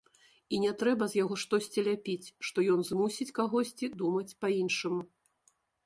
[0.55, 5.01] І не трэба з яго штосьці ляпіць, што ён змусіць кагосьці думаць па-іншаму.